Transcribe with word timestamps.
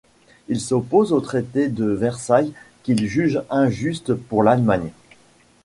Il 0.47 0.59
s'oppose 0.59 1.13
au 1.13 1.19
traité 1.21 1.67
de 1.67 1.85
Versailles 1.85 2.53
qu'il 2.81 3.05
juge 3.05 3.39
injuste 3.51 4.15
pour 4.15 4.41
l'Allemagne. 4.41 4.89